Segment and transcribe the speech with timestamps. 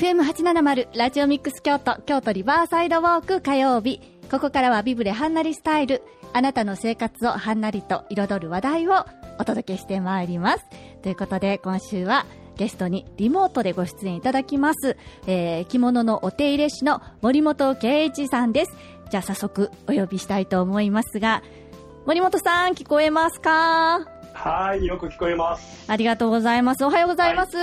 [0.00, 4.00] FM870 ラジオミックス京都京都リバーサイドウォーク火曜日。
[4.30, 6.02] ここからはビブレハンナリスタイル。
[6.32, 9.04] あなたの生活をはんなりと彩る話題を
[9.38, 10.64] お届けしてまいります。
[11.02, 12.24] ということで今週は
[12.56, 18.72] ゲストにリモートでご出演いただきます、えー着物のお手入れ師の森本圭一さんです。
[19.10, 21.42] じゃあ早速お呼びしたいと思いますが
[22.06, 24.19] 森本さん聞こえますか？
[24.42, 25.84] はい、よく聞こえます。
[25.86, 26.82] ありがとうございます。
[26.82, 27.58] おはようございます。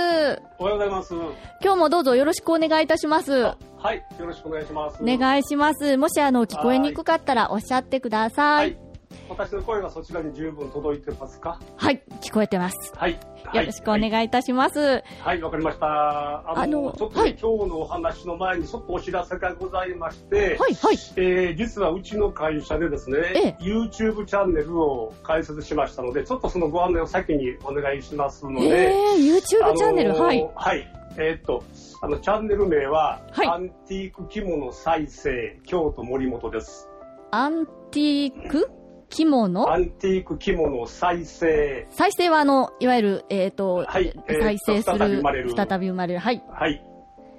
[0.58, 1.12] おはようございます。
[1.60, 3.32] 今日もどうぞよろしくお願いいたします。
[3.32, 3.56] は
[3.92, 5.02] い、よろしくお願いします。
[5.02, 5.96] お願いします。
[5.96, 8.87] もしあの、聞こえにくかったらおっしゃってくださはいい。。
[9.28, 11.60] 私の声がそちらに十分届いてますか？
[11.76, 12.92] はい、聞こえてます。
[12.94, 13.12] はい。
[13.12, 14.10] よろしくおい。
[14.10, 15.02] 願いいたします。
[15.20, 16.50] はい、わかりました。
[16.50, 20.96] あの、ちょっとね、はい今日のお話の前にちょっとお知らせがございまして、はい、はい。
[21.16, 30.50] えー実はうちの会社でですね、ええ YouTube チャンネルを開設しましたので、ちょっとそのご案内を先にお願いしますのえで、ー、YouTube チャンネル、あのーはい。
[30.54, 30.94] はい。
[31.16, 31.64] えーっと、
[32.00, 36.88] あの、チャンネル名は、はいアンティーク着物再生、京都森本です。
[37.30, 38.70] アンティーク？
[39.08, 39.72] 着物？
[39.72, 46.20] アンティーク着物再生、再生はあの、いわゆる、えっ、と、はいえー再生する、再び生まれる再び生まれる。
[46.20, 46.42] はい。
[46.50, 46.84] はい。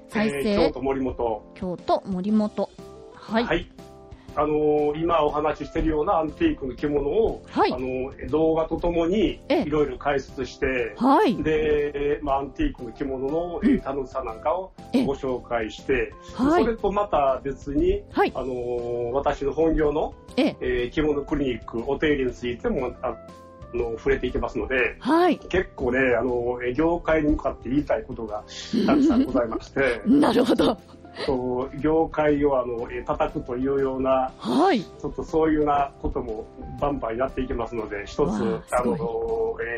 [0.10, 1.44] 再生、えー京都森本。
[1.56, 2.70] 京都森本。
[3.14, 3.44] はい。
[3.46, 3.68] はい。
[4.40, 11.36] あのー今お話ししているようなアンティークの着物を、はいあのー動画とともにええいろいろ解説して、はい。
[11.44, 18.32] で、まあ、アンティークの着物の、えー楽しさなんかをええご紹介して、はいそれとまた別に、はい。
[18.36, 20.58] あのー私の本業の、ええ。
[20.62, 23.08] えー着物クリニック、お手入れについてもあ
[23.74, 25.38] あの触れていきますので、はい。
[25.38, 28.44] 結構ね、あの、えー業界に向かって言いたいことが
[28.86, 30.78] たくさんございまして、 なるほど。
[31.26, 34.82] そう業界をあの、えー叩くというような、はい。
[34.82, 36.46] ちょっとそういうようなことも
[36.80, 39.02] バンバンやっていきますので、一つ、わああのす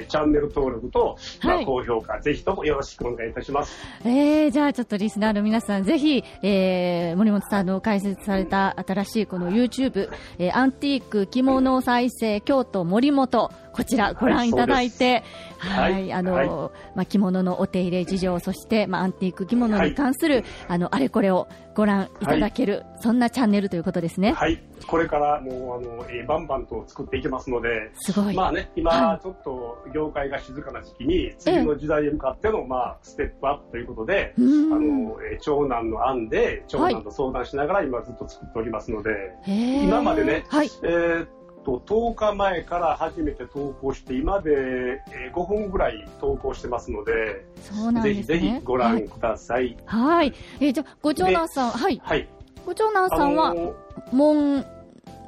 [0.01, 3.73] えーチャンネル登録と、まあはい高評価、ぜひともよろしくお願いいたします。
[4.03, 15.23] えー、じゃあちょっとリスナーの皆さん、ぜひ、えー、森本さんの解説された新しいこの YouTube、えー、アンティーク着物再生京都森本、こちらご覧いただいて、
[15.57, 24.33] はい、はいあの、はいまあ、着物のお手入れ事情、そして、まあ、アンティーク着物に関する、あの、あれこれをご覧いただける、そんなチャンネルということですね。
[24.33, 24.61] はい。
[24.87, 28.35] これからもう、あの、えーバンバンと作っていきますので、すごい。
[28.35, 39.11] まあね、今、はいちょっと業界が静かな時期に、次の時代へ向かっての、まあ、ステップアップということで、あの、えー長男の案で、長男と相談しながら今ずっと作っておりますので、
[39.47, 40.69] 今までねはい。
[40.83, 48.39] えーっと、10日前から初めて投稿して、今で、えー5本ぐらい投稿してますので、そうなんぜひですね。
[48.39, 49.77] ぜひご覧ください。
[49.85, 50.15] はい。
[50.15, 50.33] はい。
[50.59, 52.01] えーじゃあ、ご長男さん、はい。
[52.03, 52.27] はい。
[52.65, 53.73] ご長男さんはあ、の
[54.11, 54.65] 門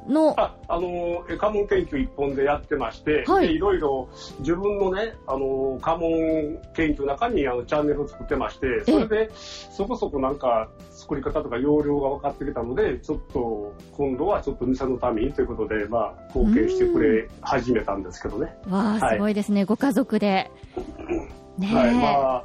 [0.08, 4.08] の、あ、あの、え家紋研究一本でやってまして、はいでいろいろ
[4.40, 18.56] 自分のね、あの、家紋研究の中にあのチャンネルを作ってまして、それでそこそこなんか作り方とか容量が分かってきたので、ちょっと今度はちょっと店のためにということで、まあ、貢献してくれ始めたんですけどね。
[18.68, 19.64] わあ、はいすごいですね。
[19.64, 20.50] ご家族で。
[21.58, 21.74] ねえ。
[21.74, 22.44] はい、まあ、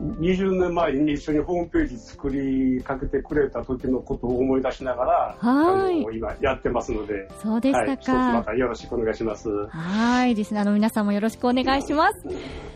[0.00, 8.52] 20年前に一緒にホームページ作りかけてくれた時のことを思い出しながら、はい今やってますので、そうでしたはい、まか。
[8.52, 9.48] たよろしくお願いします。
[9.68, 10.34] はい。
[10.34, 12.26] リスナーの皆さんもよろしくお願いします。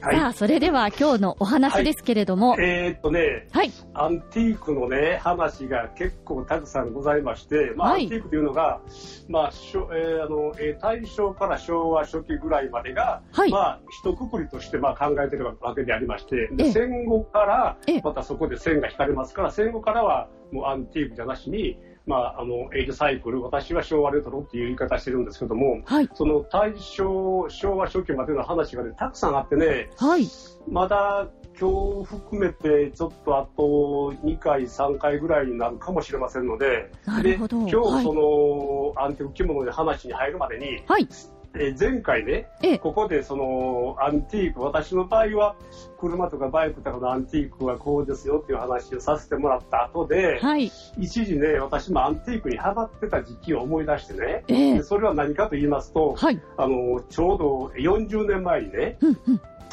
[0.00, 0.16] はい。
[0.16, 2.56] さあ、それでは今日のお話ですけれども。
[2.58, 3.72] えーっとね、はい。
[3.94, 8.80] アンティークのね、話が結構たくさんございまして、まあ、はいアンティークというのが、
[9.28, 26.08] まあ、しょえーあの、えー大正から昭和初期ぐらいまでが、はいまあ、一括りとしてまあ考えてるわけでありまして、戦後からええ、またそこで線が引かれますから、戦後からはもうアンティークじゃなしに、まあ、あの、エイジサイクル、私は昭和レトロっていう言い方してるんですけども、はい。
[26.14, 30.24] その大正、昭和初期までの話がね、たくさんあってね、はい。
[30.70, 31.28] まだ
[31.60, 36.90] 今日含めてちょっとあと2回、3回ぐらいになるかもしれませんので、
[37.22, 41.08] で今はい日そのアンティーク着物で話に入るまでに、はい。
[41.54, 45.56] えー前回ね、ええここでそのアンティーク、私の場合は
[45.98, 50.70] 車とかバイクとかのアンティークはこうですよっていう話をさせてもらった後で、はい。
[50.98, 56.40] 一時ね、私もアンティークにハマってた時期を思い出してね、えそれは何かと言いますと、はい。
[56.56, 58.98] あの、ちょうど40年前にね。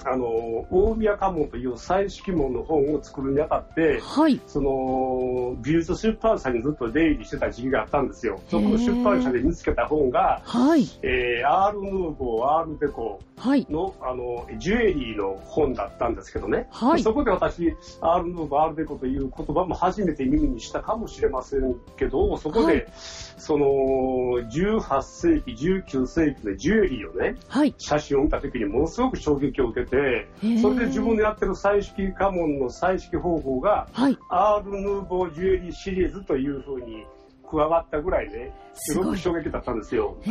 [0.03, 0.25] あの、
[0.69, 4.39] 大宮家紋という彩色紋の本を作るにあたって、はい。
[4.47, 8.39] その、美術出版社にずっと出入りしてた時期があったんですよ。
[8.49, 10.87] そこの出版社で見つけた本が、はい。
[11.01, 13.67] えー、アール・ヌーボー、アール・デコはい。
[13.69, 16.67] の、あの、ジュエリーの本だったんですけどね。
[16.71, 22.85] はいでそこで私、アール・ヌーボー、アール・デコという言葉も初めて耳にしたかもしれませんけど、そこで、はい
[23.37, 23.65] その、
[24.49, 27.75] 18世紀、19世紀のジュエリーをね、はい。
[27.77, 30.27] 写真を見た時にものすごく衝撃を受けて、
[30.61, 34.17] それで自分でやってる彩色家紋の彩色方法が、はい。
[34.29, 37.05] アール・ヌーボー・ジュエリーシリーズという風に
[37.49, 40.17] 加わったぐらいね、すごく衝撃だったんですよ。
[40.23, 40.29] そ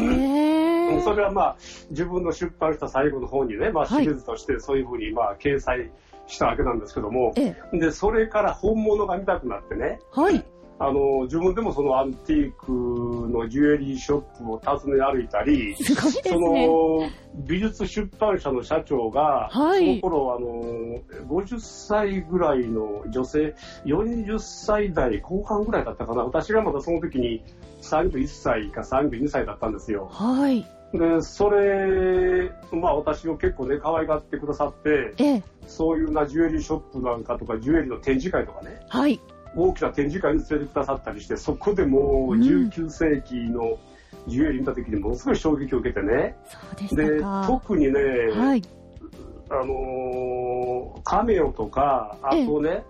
[1.14, 1.56] れはまあ、
[1.90, 5.90] 自分の出版した最後の方にね、まあ、シはいリーズとしてそういう風にまあ掲載
[6.26, 7.78] したわけなんですけども、ええ。
[7.78, 10.44] で、それから本物が見たくなってね、はい。
[10.78, 12.72] あの、自分でもそのアンティーク
[13.28, 16.66] のジュエリーショップを訪ね歩いたり、すごいですそね。
[16.66, 17.08] の
[17.46, 23.54] 美術出版社の社長が、はいその頃あの50歳ぐらいの女性、
[23.84, 27.44] 40歳代後半ぐらいだったかな、私がまだその時に
[27.82, 30.08] 31歳か32歳だったんですよ。
[30.10, 30.66] はい。
[30.92, 35.42] で、それ、まあ私を結構ね、可愛がってくださって、ええ。
[35.66, 39.20] そういうなジュエリーショップなんかとか、ジュエリーの展示会とかね、はい。
[39.56, 43.78] 大きな展示会に連れてくださったりして、そこでもううん19世紀の
[44.26, 46.36] ジュエリー見た時にものすごい衝撃を受けてね。
[46.48, 48.00] そうでしで特にね、
[48.34, 48.62] はい。
[49.50, 52.82] あのーカメオとか、あとね、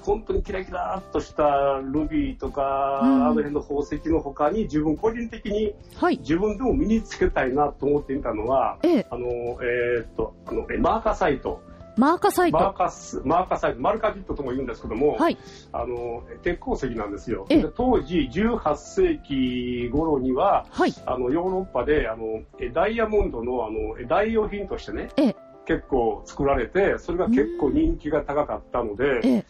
[0.00, 6.18] 本当にキラキラっとしたルビーとか、うんあの辺の宝石の他に自分個人的にはい。
[6.18, 9.06] 自分でも身につけたいなと思っていたのは、ええ。
[9.10, 11.62] あの、えーっと、あの、えマーカサイト。
[11.98, 12.78] マーカサイマート。
[12.78, 15.36] カス、マーカサイト、マルカビットとも言うんですけども、はい。
[15.72, 17.46] あの、鉄鉱石なんですよ。
[17.76, 20.94] 当時、18世紀頃には、はい。
[21.06, 25.36] あの、ヨーロッパで、あの、えダイヤモンドの、あの、え代用品としてね、ええ
[25.66, 29.44] 結構作られて、それが結構人気が高かったので、ええ。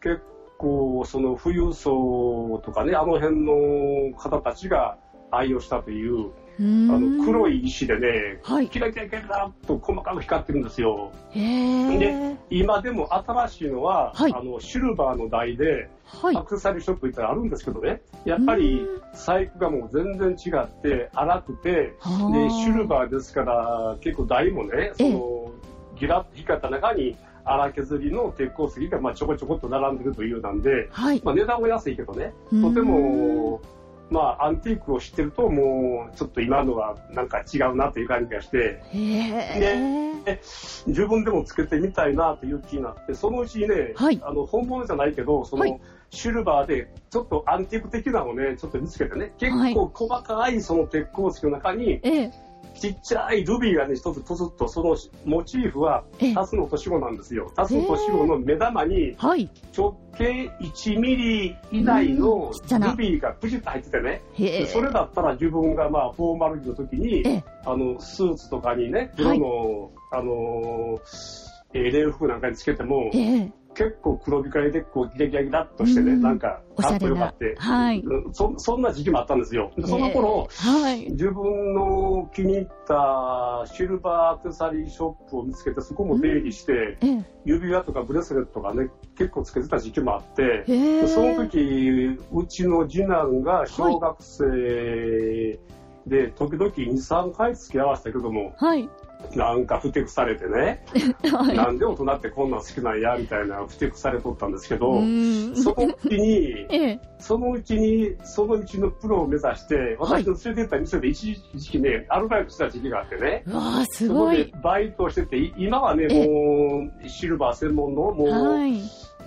[0.00, 0.22] 結
[0.56, 4.96] 構、その富裕層とかね、あの辺の方たちが
[5.30, 8.68] 愛用したという、あの、黒い石でね、はい。
[8.68, 11.12] キラキラキラと細かく光ってるんですよ。
[11.30, 12.36] へえ。
[12.50, 16.42] 今でも新しいのは、はいあの、シルバーの台で、はいア。
[16.42, 22.88] クセサリーショップ行ったらあるんですけどね、やっぱり細工がもう全然違って、粗くて、で、シルー。
[22.88, 25.52] バーですから、結構台もね、その、
[25.96, 31.22] ギラッと光った中に、粗削りの鉄鉱石がまあちょこちょこっと並んでるというなんで、はい。
[31.24, 33.60] まあ値段も安いけどね、とても、
[34.10, 40.40] まあアンティークを知ってると、もうちょっと今のはなんか違うなという感じがして、へえ。
[40.86, 52.47] 自分でもつけてみたいなという気になって、そのうちにね、はいあの本物じゃないけど、そはいのシルバーでちょっとアンティーク的なのをね、ちょっと見つけてね、結はい構細かいその鉄鉱石の中に、ええ。
[52.74, 56.34] ちっちゃいルビーがね、一つプツッと、そのモチーフは、ええ。
[56.34, 57.52] タスの年子なんですよ。
[57.56, 59.50] タスの年子の目玉にはい。
[59.76, 64.22] 直径1ミリ以内のルビーがプチッと入っててね、
[64.68, 67.44] それだったら自分がまあフォーマル着の時に、ええ。
[67.64, 73.52] あの、スーツとかにね、黒の、あのーえー礼服なんかにつけても、ええ。
[73.78, 79.70] 結構黒光りでこうギラギラギラっとしてね、うんなんか、かっこよかって、はいうんそ、そんな時期もあったんですよ。
[79.76, 81.08] でその頃、はい。
[81.12, 87.24] 自分の気に入ったシルバーアクセサリーショップを見つけて、そこも出入りして、ええ。
[87.44, 91.02] 指輪とかブレスレットがね、結構つけてた時期もあって、へえ。
[91.02, 95.60] でその時、うちの次男が小学生
[96.08, 98.88] で、時々2、3回付き合わせたけども、はい。
[99.34, 100.84] なんかふてくされてね、
[101.30, 101.56] はい。
[101.56, 107.00] なんで大人ってこんなん好きなんや、みたいなふてくされとったんですけど、うんそのうちに、 ええ。
[107.18, 113.44] そのうちに、そのうちのプロを目指して、はい私の連れてった店で一時期ね、アルバイトした時期があってね、
[113.90, 114.52] すごいで。
[114.62, 118.80] バイトをしてて、い今はね、ええもう、シルバー専門の、もう、はい。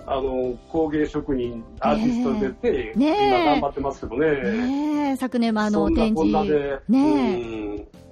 [0.04, 4.26] あの、工芸職人、アーティスト出て、ねえ今頑張ってますけどね。
[4.66, 6.58] ねえ、昨年もあの、そんな展こんな示。
[6.58, 7.48] で、ねう
[7.80, 8.02] ん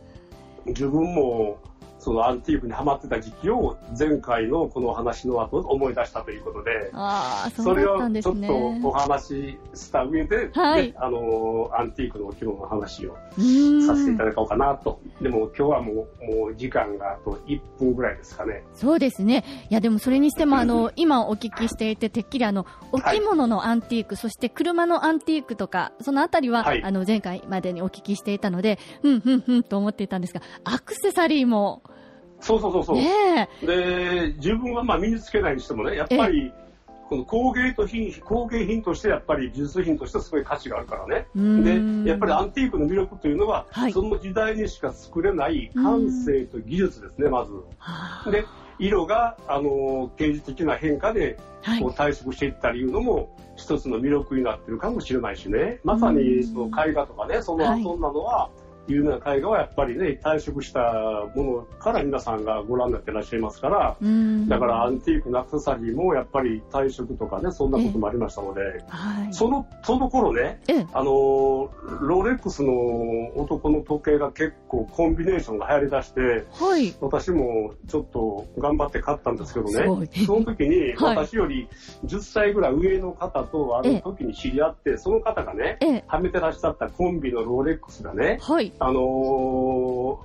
[0.66, 1.59] 自分も、
[2.00, 8.40] そのアンティークにハマってた時期を前回のこのお話の後思い出したということで、ああ、そそうれだったをちょっ。
[8.83, 15.00] とお話しした上で、はいねあの、アンティークの機能の話をうんさせていただこうかなと。
[15.21, 18.64] でも今日はもう、もう時間があと1分ぐらいですかね。
[18.73, 19.45] そうですね。
[19.69, 31.83] いや、でもそれにしても、あの、今お聞きしていて、てっきりあの、お着物のアンティーク、そして車のアンティークとか、そのあたりは、はいあの、前回までにお聞きしていたので、うん、うん、うん、と思っていたんですが、アクセサリーも、
[32.40, 32.97] そうそうそうそう。
[32.97, 36.52] ねで、自分はまあ身につけないにしてもね、やっぱり、
[37.09, 41.26] この工芸と品、工芸品としてやっぱり美術品としてすごい価値があるからね。
[42.04, 47.52] で、やっぱりアンティークの魅力というのは、はいその時代にしか作れない感性と技術ですね、まず。
[47.78, 48.44] はあで、
[48.78, 51.90] 色が、あの、刑事的な変化で、はいこう。
[51.90, 55.80] 退色していったりいうのも、一つの魅力になってるかもしれないしね。
[55.85, 58.50] まさに、その絵画とかね、その、はいそんなのは、
[58.90, 60.80] いうような絵画はやっぱりね、退職した
[61.35, 69.35] ものから皆さんがご覧になってらっしゃいますから、うんだからアンティークのアクセサリーもやっぱり退職とかね、そんなこともありましたので、はい。
[69.35, 71.70] その、その頃ね、ええ、あの、
[72.00, 72.73] ロレックスの
[73.37, 76.94] 男の時計が結構コンビネーションが流行り出して、はい。
[77.00, 81.68] 私もちょっと頑張って買ったんですけどね、その時に はい私より
[82.06, 88.73] 10歳ぐらい上の方とある時に知り合って、その方がね、ええ、はめてらっしゃったコンビのローレックスがね、はい。
[88.80, 89.00] あの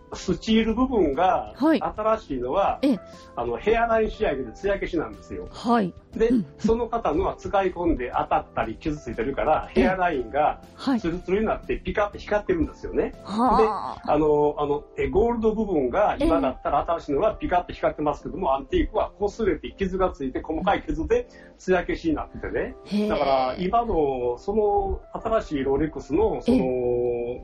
[0.02, 3.00] ースチール部分がはい新しいのは、ええ、
[3.36, 5.50] あのヘアライン仕上げで艶消しなんですよ。
[5.52, 5.94] はい。
[6.16, 11.02] で、うんその方のは使い込んで当たったり傷ついてるから、ヘアラインがはい。
[11.02, 13.14] ツルツルになってピカッと光ってるんですよね。
[13.24, 14.12] はあ。
[14.12, 22.76] あの、あの、えゴールド部分が今だったら新しいのはピカッと光ってますけども、アンティークは擦れて傷がついて細かい傷で艶消しになっててね。
[23.10, 26.58] だから今のその新しいロレックスのその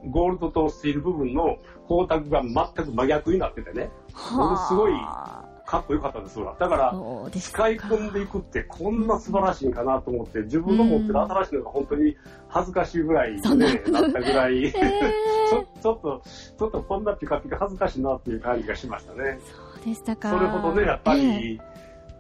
[0.10, 1.58] ゴールドとスティール部分の
[1.88, 3.90] 光沢が全く真逆になっててね、
[4.32, 6.54] ものすごいはあかっこよかったですわ。
[6.60, 6.94] だから
[7.40, 12.18] 使い込んでいくってこんな素晴らしいんかなと思って、自分の持ってる新しいのが本当に
[12.50, 14.66] 恥ずかしいぐらい、ね、 そんなだったぐらい。
[14.66, 16.22] へ ちえょちょっと、
[16.58, 19.40] ちょっとこんなピカピカ恥ずかしいなっていう感じがしましたね。
[19.40, 20.32] そうでしたか。
[20.32, 21.62] それほどね、やっぱええり、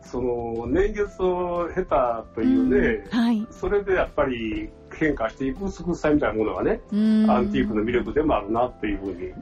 [0.01, 3.19] その、年月を経たというね、うん。
[3.19, 3.47] はい。
[3.51, 7.29] それでやっぱり変化していく美しさみたいなものがね、うん。
[7.29, 9.33] アンティークの魅力でもあるなっていうふうに、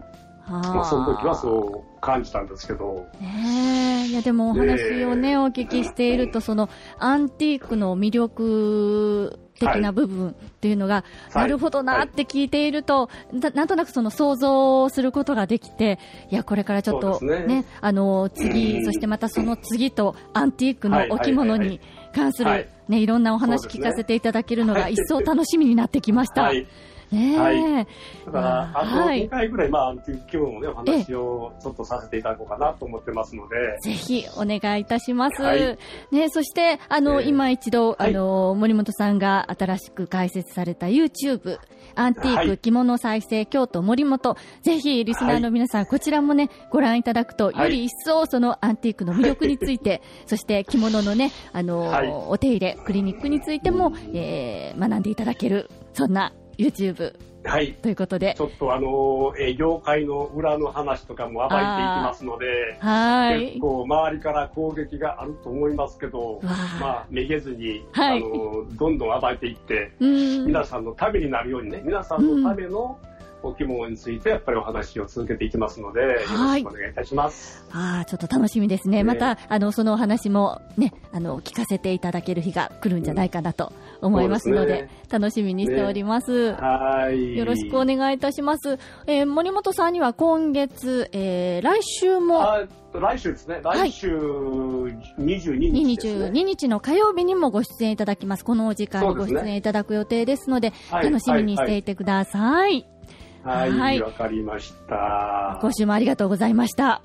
[0.50, 11.44] まあ、その時はそう感じたんですけど、ねえ、いやでもお話をね、お聞きしていると、そのアンティークの魅力的な部分っていうのが、はい。
[11.44, 16.00] なるほどなって聞いていると、ななんとなくその想像することができて、
[16.32, 17.46] いや、これからちょっとね。
[17.46, 18.86] ね、あの、次、うん。
[18.86, 21.80] そしてまたその次とアンティークのはい置物に
[22.16, 24.94] 関するはい、ね、いろんなお話聞かせていただけるのがはい。
[24.94, 26.44] 一層楽しみになってきました。
[26.44, 26.68] はい。
[27.12, 27.86] はい。
[28.26, 29.26] だから、あとはい。
[29.26, 35.42] 2回ぐらい、まあ、アンティーク気分のね、お話をちょっとさせていただこうかなと思ってますので、ぜひお願いいたします。
[35.42, 35.78] はい。
[36.12, 38.10] ね、そして、あの、えー今一度、はい。
[38.10, 41.60] あの、森本さんが新しく開設された YouTube、
[41.96, 42.58] アンティークはい。
[42.58, 47.58] 着物再生京都森本、ぜひリスナーの皆さん、こちらもね、ご覧いただくと、はい。
[47.58, 52.08] より一層そのアンティークの魅力について、 そして着物のね、あの、はい。
[52.10, 57.74] お手入れ、クリニックについても、えー学んでいただける、そんな YouTube はい。
[57.74, 63.60] ということでち、ょっとあの、えー業界の裏の話とかも暴いていきますので、はい結。
[63.60, 66.52] 構周りから攻撃があると思いますけど、ま
[66.82, 70.46] あ、めげずに、はいあの、どんどん暴いていって、うん。
[70.48, 73.00] 皆さんのためになるようにね、皆さんのための
[73.44, 77.66] お着物について、やっぱりお話を続けていきますので、よろしくお願いいたします。
[77.72, 78.98] ああ、ちょっと楽しみですね。
[78.98, 86.54] ねまた、あの、そのお話もね、あの、聞かせていただける日が来るんじゃないかなと思いますので、ですね楽しみにしております。
[86.54, 87.38] はい。
[87.38, 88.78] よろしくお願いいたします。
[89.08, 93.62] えー森本さんには今月、えー来週も、あ来週ですね。
[93.64, 96.28] 来週22日ですね。
[96.28, 98.44] 22日の火曜日にもご出演いただきます。
[98.44, 102.42] このお時間にご出演いただく予定ですので、はい楽しみにしていてください。
[102.42, 102.86] はい、
[103.44, 105.58] はいわかりました。
[105.62, 107.02] 今週もありがとうございました。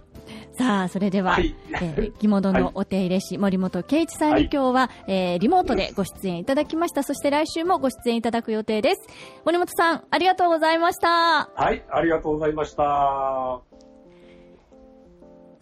[0.57, 7.03] さあ、それでは、はいえー着物の お手入れ師、森本圭一さんに今日は、えーリモートでご出演いただきました。
[7.03, 9.03] そして来週もご出演いただく予定です。
[9.45, 11.51] 森本さん、ありがとうございました。
[11.55, 13.61] はい、ありがとうございました。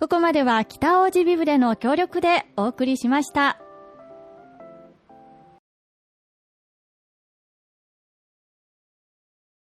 [0.00, 3.58] ここまでは北大路ビブレの協力でお送りしました。